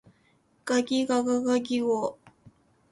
[0.65, 2.17] ゴギガガガギゴ